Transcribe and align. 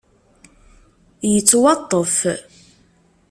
Yettwaṭṭef. 1.31 2.13